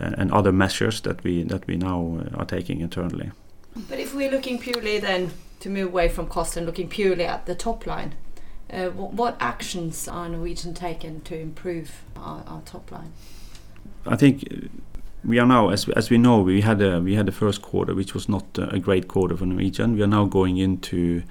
and, 0.00 0.32
other 0.32 0.52
measures 0.52 1.00
that 1.02 1.22
we 1.22 1.42
that 1.44 1.66
we 1.66 1.76
now 1.76 2.18
uh, 2.20 2.38
are 2.38 2.46
taking 2.46 2.80
internally. 2.80 3.30
But 3.88 3.98
if 3.98 4.14
we're 4.14 4.30
looking 4.30 4.58
purely 4.58 4.98
then 4.98 5.30
to 5.60 5.68
move 5.68 5.88
away 5.88 6.08
from 6.08 6.26
cost 6.26 6.56
and 6.56 6.66
looking 6.66 6.88
purely 6.88 7.24
at 7.24 7.46
the 7.46 7.54
top 7.54 7.86
line, 7.86 8.14
uh, 8.72 8.90
what 8.90 9.36
actions 9.40 10.08
are 10.08 10.28
Norwegian 10.28 10.74
taken 10.74 11.20
to 11.22 11.38
improve 11.38 12.02
our, 12.16 12.42
our 12.46 12.60
top 12.62 12.90
line? 12.90 13.12
I 14.06 14.16
think 14.16 14.44
we 15.24 15.38
are 15.38 15.46
now, 15.46 15.68
as 15.68 15.88
as 15.90 16.10
we 16.10 16.18
know, 16.18 16.40
we 16.40 16.62
had 16.62 16.80
a 16.80 17.00
we 17.00 17.14
had 17.14 17.26
the 17.26 17.32
first 17.32 17.62
quarter, 17.62 17.94
which 17.94 18.14
was 18.14 18.28
not 18.28 18.44
a 18.58 18.78
great 18.78 19.08
quarter 19.08 19.36
for 19.36 19.46
Norwegian. 19.46 19.94
We 19.94 20.02
are 20.02 20.06
now 20.06 20.24
going 20.24 20.56
into, 20.56 21.22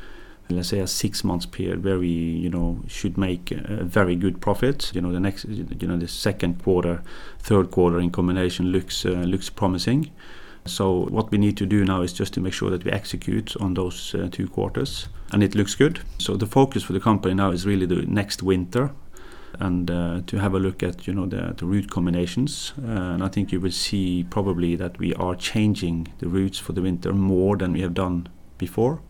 let's 0.49 0.69
say, 0.69 0.79
a 0.79 0.87
six 0.87 1.23
months 1.23 1.45
period 1.45 1.83
where 1.83 1.97
we, 1.97 2.07
you 2.07 2.49
know, 2.49 2.81
should 2.87 3.17
make 3.17 3.51
a 3.51 3.83
very 3.83 4.15
good 4.15 4.41
profit. 4.41 4.91
You 4.93 5.01
know, 5.01 5.11
the 5.11 5.19
next, 5.19 5.45
you 5.45 5.87
know, 5.87 5.97
the 5.97 6.07
second 6.07 6.63
quarter, 6.63 7.01
third 7.39 7.71
quarter 7.71 7.99
in 7.99 8.11
combination 8.11 8.67
looks 8.67 9.05
uh, 9.05 9.09
looks 9.09 9.49
promising. 9.49 10.11
So 10.65 11.05
what 11.05 11.31
we 11.31 11.37
need 11.37 11.57
to 11.57 11.65
do 11.65 11.85
now 11.85 12.01
is 12.01 12.13
just 12.13 12.33
to 12.33 12.41
make 12.41 12.53
sure 12.53 12.69
that 12.69 12.83
we 12.83 12.91
execute 12.91 13.55
on 13.59 13.73
those 13.73 14.13
uh, 14.13 14.29
two 14.31 14.47
quarters, 14.47 15.07
and 15.31 15.41
it 15.43 15.55
looks 15.55 15.75
good. 15.75 15.99
So 16.17 16.37
the 16.37 16.45
focus 16.45 16.83
for 16.83 16.93
the 16.93 16.99
company 16.99 17.33
now 17.33 17.51
is 17.51 17.65
really 17.65 17.85
the 17.85 18.05
next 18.05 18.43
winter 18.43 18.91
and 19.59 19.89
uh, 19.89 20.21
to 20.27 20.37
have 20.37 20.53
a 20.53 20.59
look 20.59 20.83
at 20.83 21.07
you 21.07 21.13
know 21.13 21.25
the, 21.25 21.53
the 21.57 21.65
route 21.65 21.89
combinations. 21.89 22.73
Uh, 22.77 23.13
and 23.13 23.23
I 23.23 23.29
think 23.29 23.51
you 23.51 23.59
will 23.59 23.71
see 23.71 24.25
probably 24.29 24.75
that 24.75 24.99
we 24.99 25.13
are 25.15 25.35
changing 25.35 26.07
the 26.19 26.27
routes 26.27 26.59
for 26.59 26.73
the 26.73 26.81
winter 26.81 27.13
more 27.13 27.57
than 27.57 27.73
we 27.73 27.81
have 27.81 27.93
done 27.93 28.27
before. 28.57 29.01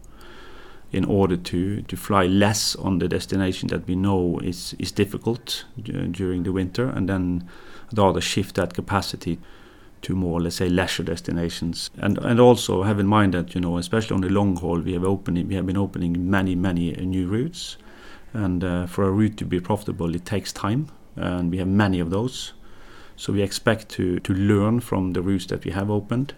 in 0.91 1.05
order 1.05 1.37
to, 1.37 1.81
to 1.83 1.95
fly 1.95 2.25
less 2.25 2.75
on 2.75 2.99
the 2.99 3.07
destination 3.07 3.67
that 3.69 3.87
we 3.87 3.95
know 3.95 4.39
is, 4.43 4.75
is 4.79 4.91
difficult 4.91 5.65
uh, 5.77 6.05
during 6.11 6.43
the 6.43 6.51
winter 6.51 6.89
and 6.89 7.07
then 7.07 7.47
rather 7.93 8.21
shift 8.21 8.55
that 8.55 8.73
capacity 8.73 9.39
to 10.01 10.15
more, 10.15 10.41
let's 10.41 10.55
say, 10.57 10.69
leisure 10.69 11.03
destinations. 11.03 11.89
And 11.97 12.17
and 12.19 12.39
also 12.39 12.83
have 12.83 12.99
in 12.99 13.07
mind 13.07 13.33
that 13.33 13.55
you 13.55 13.61
know, 13.61 13.77
especially 13.77 14.15
on 14.15 14.21
the 14.21 14.29
long 14.29 14.55
haul, 14.57 14.79
we 14.79 14.93
have 14.93 15.03
opening 15.03 15.47
we 15.47 15.55
have 15.55 15.65
been 15.65 15.77
opening 15.77 16.29
many 16.29 16.55
many 16.55 16.95
uh, 16.95 17.01
new 17.01 17.27
routes, 17.27 17.77
and 18.33 18.63
uh, 18.63 18.85
for 18.87 19.03
a 19.03 19.11
route 19.11 19.37
to 19.37 19.45
be 19.45 19.59
profitable, 19.59 20.15
it 20.15 20.25
takes 20.25 20.53
time, 20.53 20.87
and 21.15 21.51
we 21.51 21.57
have 21.57 21.67
many 21.67 21.99
of 21.99 22.09
those. 22.09 22.53
So 23.15 23.33
we 23.33 23.41
expect 23.41 23.89
to 23.89 24.19
to 24.19 24.33
learn 24.33 24.79
from 24.79 25.13
the 25.13 25.21
routes 25.21 25.45
that 25.47 25.65
we 25.65 25.71
have 25.71 25.89
opened. 25.89 26.33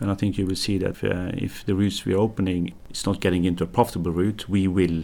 And 0.00 0.10
I 0.10 0.14
think 0.14 0.38
you 0.38 0.46
will 0.46 0.56
see 0.56 0.78
that 0.78 1.04
uh, 1.04 1.30
if 1.34 1.64
the 1.66 1.74
routes 1.74 2.06
we 2.06 2.14
are 2.14 2.18
opening 2.18 2.72
is 2.90 3.04
not 3.04 3.20
getting 3.20 3.44
into 3.44 3.64
a 3.64 3.66
profitable 3.66 4.12
route, 4.12 4.48
we 4.48 4.66
will, 4.66 5.02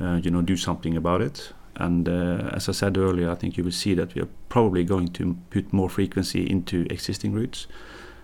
uh, 0.00 0.20
you 0.22 0.30
know, 0.30 0.42
do 0.42 0.56
something 0.56 0.96
about 0.96 1.22
it. 1.22 1.52
And 1.76 2.08
uh, 2.08 2.50
as 2.52 2.68
I 2.68 2.72
said 2.72 2.98
earlier, 2.98 3.30
I 3.30 3.34
think 3.34 3.56
you 3.56 3.64
will 3.64 3.70
see 3.70 3.94
that 3.94 4.14
we 4.14 4.22
are 4.22 4.28
probably 4.48 4.84
going 4.84 5.08
to 5.08 5.36
put 5.50 5.72
more 5.72 5.88
frequency 5.88 6.48
into 6.48 6.86
existing 6.90 7.32
routes 7.32 7.66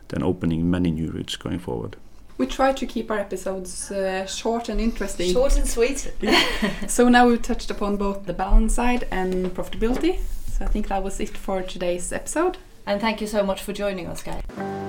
than 0.08 0.22
opening 0.22 0.70
many 0.70 0.90
new 0.90 1.10
routes 1.10 1.36
going 1.36 1.58
forward. 1.58 1.96
We 2.36 2.46
try 2.46 2.72
to 2.72 2.86
keep 2.86 3.10
our 3.10 3.18
episodes 3.18 3.90
uh, 3.90 4.24
short 4.26 4.68
and 4.68 4.80
interesting. 4.80 5.32
Short 5.32 5.56
and 5.56 5.66
sweet. 5.66 6.12
so 6.86 7.08
now 7.08 7.26
we've 7.26 7.42
touched 7.42 7.70
upon 7.70 7.96
both 7.96 8.26
the 8.26 8.32
balance 8.32 8.74
side 8.74 9.08
and 9.10 9.46
profitability. 9.46 10.20
So 10.46 10.64
I 10.64 10.68
think 10.68 10.88
that 10.88 11.02
was 11.02 11.18
it 11.18 11.36
for 11.36 11.62
today's 11.62 12.12
episode. 12.12 12.58
And 12.86 13.00
thank 13.00 13.20
you 13.20 13.26
so 13.26 13.42
much 13.42 13.62
for 13.62 13.72
joining 13.72 14.06
us, 14.06 14.22
Geir. 14.22 14.87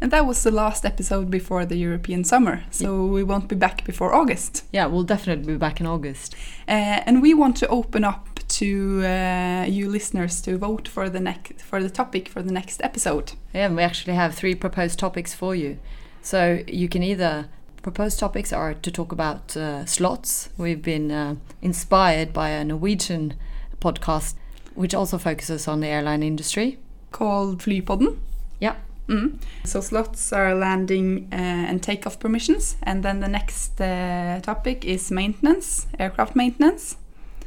And 0.00 0.12
that 0.12 0.26
was 0.26 0.42
the 0.44 0.52
last 0.52 0.84
episode 0.84 1.28
before 1.28 1.66
the 1.66 1.76
European 1.76 2.22
summer, 2.22 2.62
so 2.70 3.04
we 3.04 3.24
won't 3.24 3.48
be 3.48 3.56
back 3.56 3.84
before 3.84 4.14
August. 4.14 4.64
Yeah, 4.72 4.86
we'll 4.86 5.02
definitely 5.02 5.52
be 5.54 5.58
back 5.58 5.80
in 5.80 5.86
August. 5.86 6.36
Uh, 6.68 7.02
and 7.04 7.20
we 7.20 7.34
want 7.34 7.56
to 7.56 7.68
open 7.68 8.04
up 8.04 8.38
to 8.48 9.04
uh, 9.04 9.66
you 9.68 9.88
listeners 9.88 10.40
to 10.42 10.56
vote 10.56 10.86
for 10.86 11.10
the 11.10 11.20
next 11.20 11.60
for 11.62 11.82
the 11.82 11.90
topic 11.90 12.28
for 12.28 12.42
the 12.42 12.52
next 12.52 12.80
episode. 12.82 13.32
Yeah, 13.52 13.66
and 13.66 13.76
we 13.76 13.82
actually 13.82 14.14
have 14.14 14.34
three 14.34 14.54
proposed 14.54 14.98
topics 15.00 15.34
for 15.34 15.54
you. 15.54 15.78
So 16.22 16.62
you 16.68 16.88
can 16.88 17.02
either 17.02 17.48
proposed 17.82 18.18
topics 18.18 18.52
are 18.52 18.74
to 18.74 18.90
talk 18.90 19.12
about 19.12 19.56
uh, 19.56 19.84
slots. 19.84 20.50
We've 20.56 20.82
been 20.82 21.10
uh, 21.10 21.36
inspired 21.60 22.32
by 22.32 22.50
a 22.50 22.64
Norwegian 22.64 23.34
podcast 23.80 24.34
which 24.74 24.94
also 24.94 25.18
focuses 25.18 25.66
on 25.66 25.80
the 25.80 25.88
airline 25.88 26.22
industry 26.22 26.78
called 27.10 27.58
Flypodden. 27.60 28.18
Yeah. 28.60 28.76
Mm. 29.08 29.40
So 29.64 29.80
slots 29.80 30.32
are 30.32 30.54
landing 30.54 31.28
uh, 31.32 31.36
and 31.36 31.82
takeoff 31.82 32.20
permissions, 32.20 32.76
and 32.82 33.02
then 33.02 33.20
the 33.20 33.28
next 33.28 33.80
uh, 33.80 34.40
topic 34.42 34.84
is 34.84 35.10
maintenance, 35.10 35.86
aircraft 35.98 36.36
maintenance, 36.36 36.96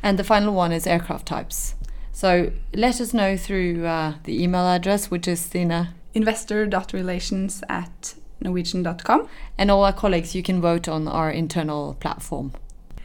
and 0.01 0.17
the 0.17 0.23
final 0.23 0.53
one 0.53 0.71
is 0.71 0.87
aircraft 0.87 1.27
types. 1.27 1.75
So 2.11 2.51
let 2.73 2.99
us 2.99 3.13
know 3.13 3.37
through 3.37 3.85
uh, 3.85 4.15
the 4.23 4.43
email 4.43 4.67
address, 4.67 5.11
which 5.11 5.27
is 5.27 5.39
Stina 5.39 5.93
investor.relations 6.13 7.63
at 7.69 8.15
norwegian.com. 8.41 9.27
And 9.57 9.71
all 9.71 9.83
our 9.83 9.93
colleagues, 9.93 10.35
you 10.35 10.43
can 10.43 10.61
vote 10.61 10.87
on 10.87 11.07
our 11.07 11.31
internal 11.31 11.95
platform. 11.95 12.53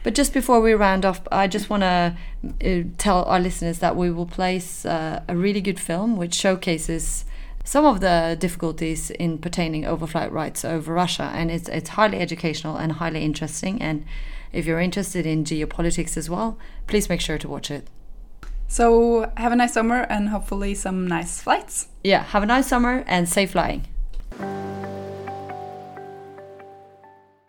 But 0.03 0.15
just 0.15 0.33
before 0.33 0.61
we 0.61 0.73
round 0.73 1.05
off, 1.05 1.21
I 1.31 1.47
just 1.47 1.69
want 1.69 1.83
to 1.83 2.15
uh, 2.63 2.83
tell 2.97 3.23
our 3.23 3.39
listeners 3.39 3.79
that 3.79 3.95
we 3.95 4.09
will 4.09 4.25
place 4.25 4.85
uh, 4.85 5.21
a 5.27 5.35
really 5.35 5.61
good 5.61 5.79
film 5.79 6.17
which 6.17 6.33
showcases 6.33 7.25
some 7.67 7.83
of 7.83 7.99
the 7.99 8.37
difficulties 8.39 9.09
in 9.09 9.37
pertaining 9.39 9.83
overflight 9.83 10.31
rights 10.31 10.63
over 10.63 10.93
Russia, 10.93 11.29
and 11.35 11.51
it's 11.51 11.67
it's 11.67 11.89
highly 11.89 12.17
educational 12.17 12.77
and 12.77 12.93
highly 12.93 13.25
interesting. 13.25 13.81
And 13.81 14.05
if 14.53 14.65
you're 14.65 14.79
interested 14.79 15.25
in 15.25 15.43
geopolitics 15.43 16.15
as 16.15 16.29
well, 16.29 16.57
please 16.87 17.09
make 17.09 17.19
sure 17.19 17.37
to 17.37 17.47
watch 17.49 17.69
it. 17.69 17.89
So 18.69 19.29
have 19.35 19.51
a 19.51 19.57
nice 19.57 19.73
summer 19.73 20.05
and 20.09 20.29
hopefully 20.29 20.75
some 20.75 21.07
nice 21.07 21.41
flights. 21.41 21.89
Yeah, 22.05 22.23
have 22.23 22.41
a 22.41 22.45
nice 22.45 22.67
summer 22.67 23.03
and 23.05 23.27
safe 23.27 23.51
flying. 23.51 23.85